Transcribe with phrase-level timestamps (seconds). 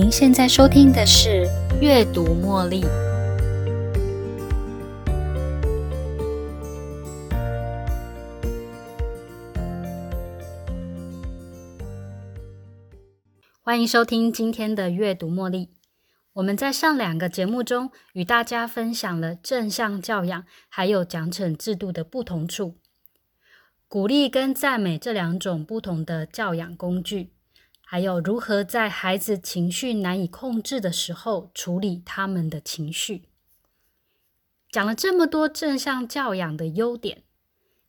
[0.00, 1.46] 您现在收听的是
[1.78, 2.80] 《阅读茉莉》。
[13.60, 15.66] 欢迎收听今天的《阅读茉莉》。
[16.32, 22.76] 我们在上两个节目中与大家分享了正向教养还有奖惩制度的不同处，
[23.86, 27.34] 鼓励跟赞美这两种不同的教养工具。
[27.92, 33.24] 还有如何在孩子情绪难以控制的时候处理他们的情绪。
[34.70, 37.24] 讲了这么多正向教养的优点，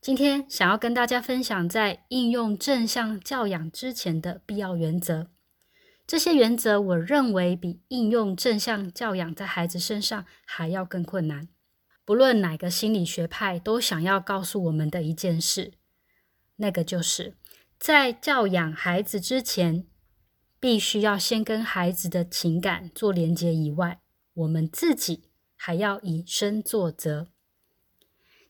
[0.00, 5.28] 今天想要跟大家分享在应用正向教养之前的必要原则。
[6.04, 11.46] 这些原则，我认为比应用正向教养在孩子身上还要更困难。
[12.04, 15.74] 不论哪个心理学派，都想要告诉我们的一件事，
[16.56, 17.36] 那个就是
[17.78, 19.86] 在教养孩子之前。
[20.62, 24.00] 必须要先跟孩子的情感做连接以外，
[24.32, 25.24] 我们自己
[25.56, 27.26] 还要以身作则，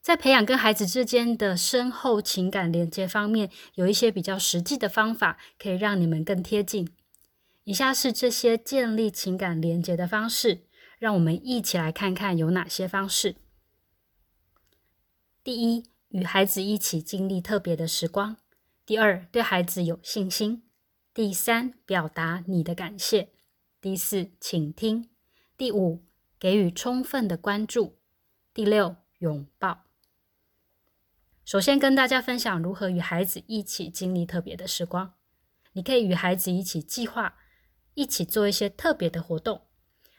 [0.03, 6.87] 在培养跟孩子之间的深厚情感连接方面，有一些比较实际的方法，可以让你们更贴近。
[7.65, 10.67] 以下是这些建立情感连接的方式，
[10.99, 13.37] 让我们一起来看看有哪些方式。
[15.43, 18.37] 第一，与孩子一起经历特别的时光；
[18.85, 20.63] 第二，对孩子有信心。
[21.15, 23.29] 第三，表达你的感谢；
[23.83, 25.11] 第四，倾听；
[25.59, 26.07] 第五，
[26.39, 27.99] 给予充分的关注；
[28.55, 29.85] 第六，拥抱。
[31.45, 35.13] 首先，跟大家分享如何与孩子一起经历特别的时光。
[35.75, 37.37] 你可以与孩子一起计划，
[37.93, 39.67] 一起做一些特别的活动，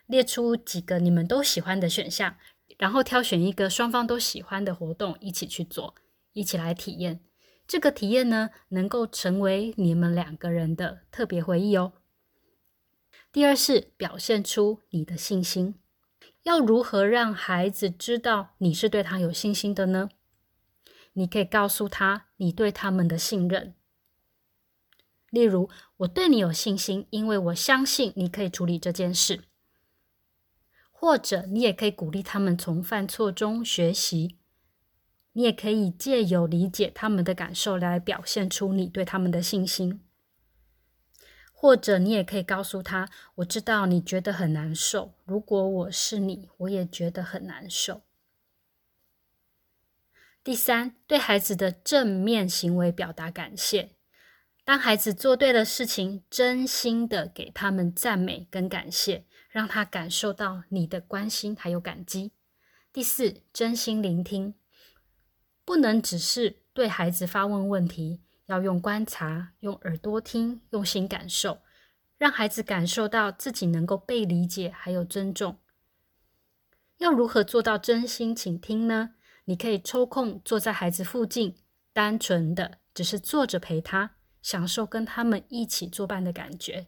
[0.05, 2.37] 列出几个你们都喜欢的选项，
[2.77, 5.95] 然后挑选一个双方都喜欢的活动，一起去做，
[6.33, 7.21] 一起来体验。
[7.65, 11.93] 这个体验呢，能够成为你们两个人的特别回忆哦。
[13.31, 15.75] 第二是表现出你的信心，
[16.43, 20.09] 要如何让孩子知道你是对他有信心的呢？
[21.13, 23.75] 你可以告诉他你对他们的信任，
[25.29, 29.45] 例如我对你有信心，因为我相信你可以处理这件事。
[30.91, 34.37] 或者你也可以鼓励他们从犯错中学习。
[35.33, 40.01] 你也可以借由理解他们的感受来表现出你对他们的信心，
[41.51, 48.01] 或者你也可以告诉他：“我知道你觉得很难受，如果我是你，我也觉得很难受。”
[50.43, 53.91] 第三，对孩子的正面行为表达感谢。
[54.65, 62.33] 当孩子做对的事情，真心的给他们赞美跟感谢，让他感受到你的关心还有感激。
[62.91, 64.53] 第四，真心聆听。
[65.65, 71.59] 不能只是对孩子发问问题，要用观察、用耳朵听、用心感受，
[72.17, 75.59] 让孩子感受到自己能够被理解还有尊重。
[76.97, 79.15] 要如何做到真心倾听呢？
[79.45, 81.57] 你可以抽空坐在孩子附近，
[81.91, 86.87] 单纯的只是坐着陪他，享受跟他们一起作伴的感觉。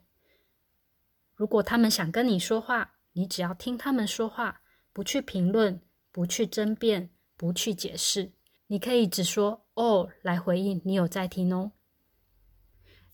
[1.34, 8.32] 如果他们想跟你说话，你只要听他们说话，不去评论，不去争辩，不去解释。
[8.68, 11.72] 你可以只说“哦”来回应，你有在听哦。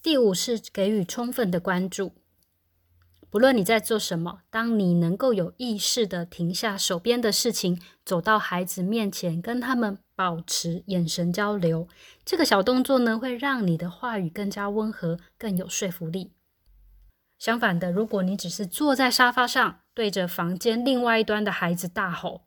[0.02, 2.14] 第五是给予充分的关注，
[3.30, 11.86] 不论你在做什么，当你能够有意识的停下手边的事情，走到孩子面前，跟他们保持眼神交流，
[12.24, 16.32] 这个小动作呢，会让你的话语更加温和，更有说服力。
[17.38, 22.46] 相反的，如果你只是坐在沙发上，对着房间另外一端的孩子大吼，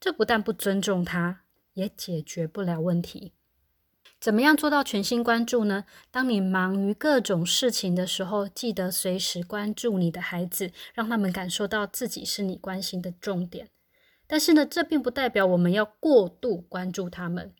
[0.00, 1.43] 这不但不尊重他。
[1.74, 3.32] 也解决不了问题。
[4.20, 5.84] 怎么样做到全心关注呢？
[6.10, 13.68] 当你忙于各种事情的时候，记得随时关注你的孩子，让他们感受到自己是你关心的重点。
[14.26, 17.52] 但是呢，这并不代表我们要过度关注他们，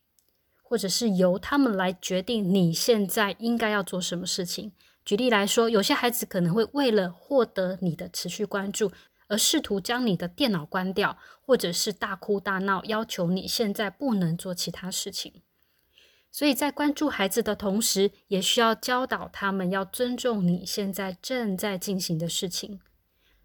[0.63, 4.73] 或者是由他们来决定你现在应该要做什么事情。
[5.05, 8.91] 举例来说，有些孩子可能会为了获得你的持续关注。
[9.29, 15.43] 而试图将你的电脑关掉，或者是大哭大闹，要求你现在不能做其他事情。
[16.31, 22.81] 所以在关注孩子的同时，也需要教导他们要尊重你现在正在进行的事情。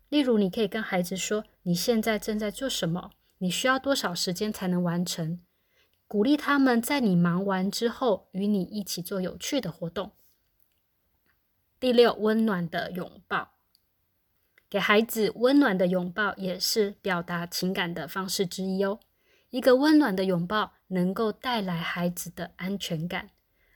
[0.10, 3.12] 例如，你可以跟孩子说：“你现在正在做什么？
[3.38, 5.40] 你需要多少时间才能完成？”
[6.08, 10.14] 鼓励他们在你忙完之后，与你一起做有趣的活动。
[11.80, 13.59] 第六，温暖的拥抱。
[14.70, 19.00] 给孩子温暖的拥抱也是表达情感的方式之一哦。
[19.50, 23.32] 一个温暖的拥抱能够带来孩子的安全感，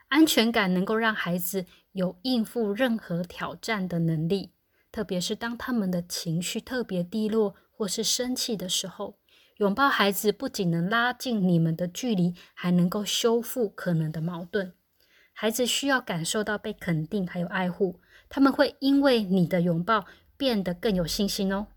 [0.10, 4.51] 安全感能够让孩子有应付任何挑战的能力。
[4.92, 9.18] 特别是当他们的情绪特别低落或是生气的时候，
[9.57, 14.74] 拥抱孩子不仅能拉近你们的距离，还能够修复可能的矛盾。
[15.34, 18.00] 孩子需要感受到被肯定还有爱护，
[18.30, 20.06] 他们会因为你的拥抱
[20.38, 21.68] 变得更有信心哦。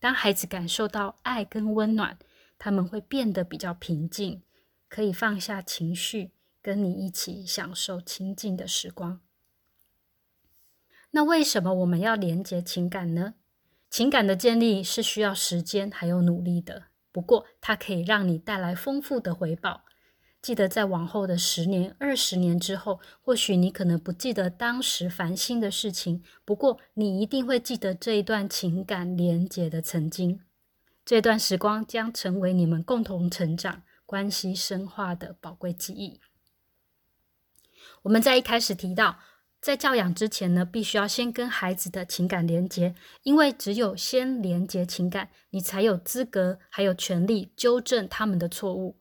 [0.00, 2.18] 当孩子感受到爱跟温暖，
[2.58, 4.42] 他们会变得比较平静，
[4.88, 9.20] 可以放下情绪，跟你一起享受亲近的时光。
[11.10, 13.34] 那为什么我们要连接情感呢？
[13.90, 19.84] 情感的建立是需要时间还有努力的，不过它可以让你带来丰富的回报。
[20.48, 30.40] 记得在往后的十年、二十年之后，或许你可能不记得当时烦心的事情，不过你一定会记得这一段情感连结的曾经。
[31.04, 36.18] 这段时光将成为你们共同成长、关系深化的宝贵记忆。
[38.04, 39.18] 我们在一开始提到，
[39.60, 48.96] 在教养之前呢，必须要先跟孩子的情感连接，因为只有先连接情感，你才有资格还有权利纠正他们的错误。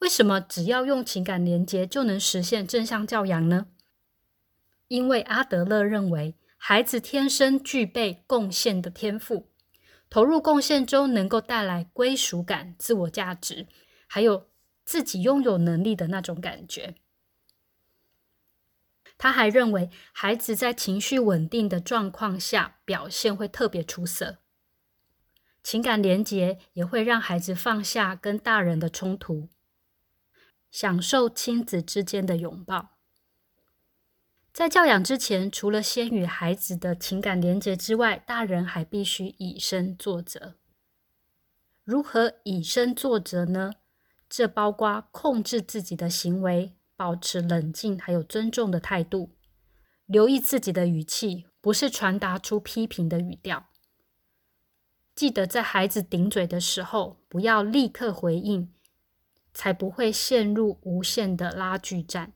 [0.00, 3.66] 为什么只要用情感连接就能实现正向教养呢？
[4.86, 9.50] 因为阿德勒认为，孩子天生具备贡献的天赋，
[10.08, 13.66] 投入贡献中能够带来归属感、自我价值，
[14.06, 14.48] 还有
[14.84, 16.94] 自己拥有能力的那种感觉。
[19.18, 24.38] 他还认为，孩子在情绪稳定的状况下表现会特别出色。
[25.62, 29.48] 情感连接也会让孩子放下跟大人的冲突。
[30.70, 32.90] 享受亲子之间的拥抱。
[34.52, 40.56] 在教养之前，除了先与孩子的情感连结之外，大人还必须以身作则。
[41.84, 43.72] 如何以身作则呢？
[44.28, 49.30] 这包括控制自己的行为，保持冷静还有尊重的态度，
[50.04, 53.68] 留意自己的语气，不是传达出批评的语调。
[55.14, 58.72] 记得在孩子顶嘴的时候，不要立刻回应。
[59.58, 62.32] 才不会陷入无限的拉锯战。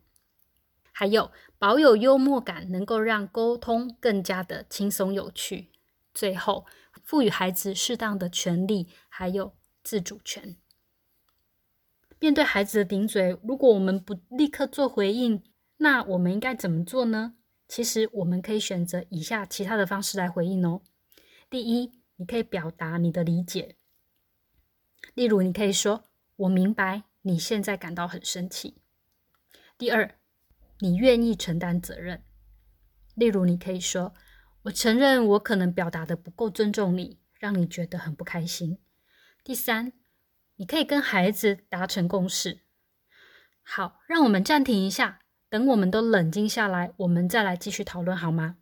[0.91, 5.71] 还有，保有幽默感，能够让沟通更加的轻松有趣。
[6.13, 6.67] 最后，
[7.05, 9.55] 赋予孩子适当的权利，还有
[9.85, 10.57] 自主权。
[12.19, 15.45] 面对孩子的顶嘴，如果我们不立刻做回应，
[15.77, 17.37] 那我们应该怎么做呢？
[17.69, 20.83] 其实，我们可以选择以下其他的方式来回应哦。
[21.49, 23.77] 第一，你可以表达你的理解，
[25.15, 26.03] 例如，你可以说
[26.35, 28.83] ：“我明白。”你现在感到很生气。
[29.79, 30.17] 第二，
[30.79, 32.25] 你愿意承担责任。
[33.15, 34.15] 例如，你可以说
[34.63, 38.79] ：“我承认我可能表达的不够尊重你，让你觉得很不开心。”
[39.45, 39.93] 第三，
[40.57, 42.61] 你可以跟孩子达成共识。
[43.63, 48.59] 好，让我们暂停一下，等我们都冷静下来，我们再来继续讨论，好吗？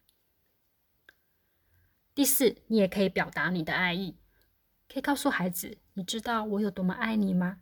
[2.15, 4.19] 第四，你也可以表达你的爱意，
[4.93, 7.61] 可以告诉孩子：“你知道我有多么爱你吗？”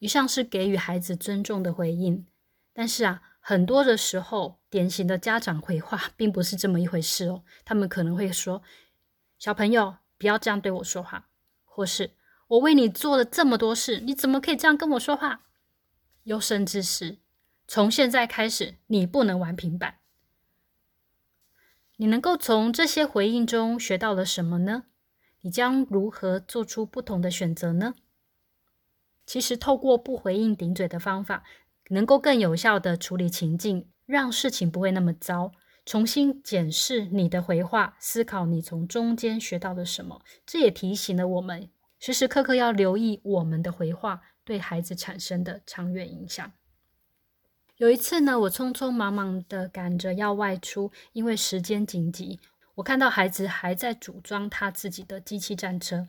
[0.00, 2.26] 以上是给予孩子尊重的回应，
[2.72, 7.44] 但是啊，很多的时候，典型的家长回话并不是这么一回事哦。
[7.64, 8.62] 他们可能会说
[9.38, 11.28] ：“小朋友，不要这样对我说话。”
[11.64, 12.12] 或是
[12.48, 15.42] “我为你做了这么多事，你怎么可以这样跟我说话？”
[16.24, 17.18] 又甚至是
[17.68, 19.98] “从现在开始，你不能玩平板。”
[21.96, 24.84] 你能够从这些回应中学到了什么呢？
[25.42, 27.94] 你将如何做出不同的选择呢？
[29.30, 31.44] 其实，透过不回应顶嘴的方法，
[31.90, 35.52] 能够更有效的处理情境，让事情不会那么糟。
[35.86, 40.20] 重新检视你的回话，思考你从中间学到了什么。
[40.44, 41.70] 这也提醒了我们，
[42.00, 46.50] 时时刻刻要留意我们的回话对孩子产生的长远影响。
[47.76, 52.40] 有一次呢，我匆匆忙忙的赶着要外出，因为时间紧急，
[52.74, 56.08] 我看到孩子还在组装他自己的机器战车，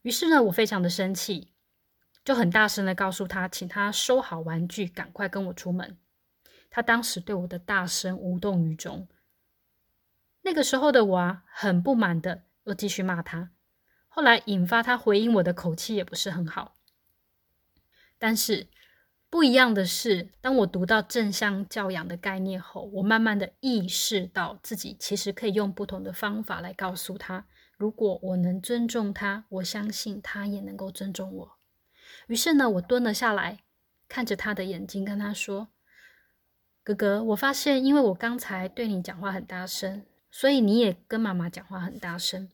[0.00, 1.48] 于是呢，我非常的生气。
[2.26, 5.96] 就很大声的告诉他，请他收好玩具，赶快跟我出门。
[6.68, 9.06] 他当时对我的大声无动于衷。
[10.42, 13.52] 那个时候的我啊，很不满的，又继续骂他。
[14.08, 16.74] 后来引发他回应我的口气也不是很好。
[18.18, 18.66] 但是
[19.30, 31.55] 不一样的是，当我读到正向教养的概念后，我慢慢的意识到自己其实可以用不同的方法来告诉他，如果我能尊重他，我相信他也能够尊重我。
[32.26, 33.58] 于是呢，我蹲了下来，
[34.08, 35.68] 看着他的眼睛，跟他说
[36.82, 42.50] ：“哥哥，我发现，因为我刚才对你讲话很大声，所以你也跟妈妈讲话很大声。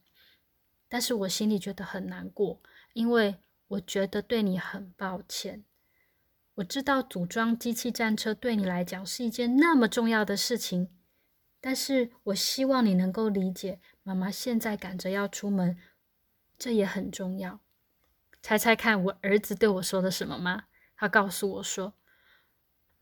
[0.89, 2.61] 但是我心里觉得很难过，
[2.93, 3.37] 因为
[3.69, 5.65] 我觉得对你很抱歉。
[6.57, 10.91] 我知道组装机器战车对你来讲是一件那么重要的事情，
[11.63, 15.79] 但是我希望你能够理解，妈妈现在赶着要出门，
[16.59, 17.62] 这也很重要。
[18.43, 20.65] 猜猜看，我儿子对我说的什么吗？
[20.97, 21.95] 他告诉我说：“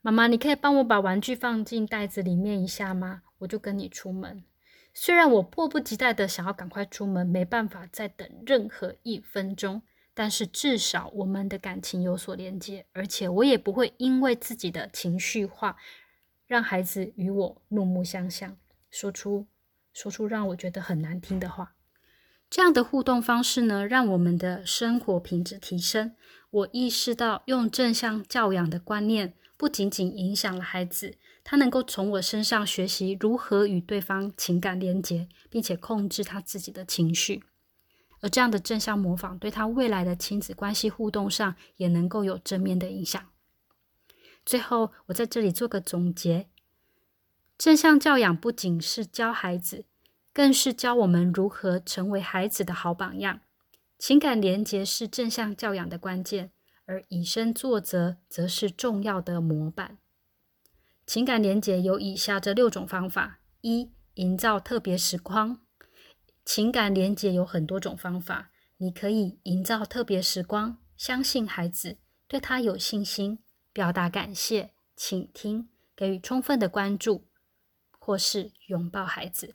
[0.03, 3.23] 妈妈，你可以帮我把玩具放进袋子里面一下吗？
[3.39, 4.45] 我就跟你出门。”
[4.93, 9.83] 虽然我迫不及待的想要赶快出门，没办法再等任何一分钟，
[10.13, 15.77] 但是至少我们的感情有所连接，而且我也不会因为自己的情绪化。
[16.47, 18.57] 让孩子与我怒目相向，
[18.91, 19.47] 说出
[19.93, 21.77] 说出让我觉得很难听的话。
[22.51, 26.17] 这样的互动方式呢，让我们的生活品质提升。
[26.51, 31.15] 我意识到，用正向教养的观念，不仅仅影响了孩子，
[31.45, 37.45] 他能够从我身上学习如何与对方情感连结，并且控制他自己的情绪。
[38.21, 43.25] 而这样的正向模仿，对他未来的亲子关系互动上，也能够有正面的影响。
[44.45, 46.49] 最后，我在这里做个总结：
[47.57, 49.85] 正向教养不仅是教孩子，
[50.33, 53.41] 更是教我们如何成为孩子的好榜样。
[53.99, 56.53] 情感连结是正向教养的关键，
[56.87, 59.99] 而以身作则则是重要的模板。
[61.07, 65.61] 情感连结有以下这六种方法：一、营造特别时光。
[66.45, 73.43] 情感连结有很多种方法，你可以营造特别时光，相信孩子，对他有信心。
[73.73, 77.29] 表达感谢、倾听、给予充分的关注，
[78.01, 79.55] 或是拥抱孩子。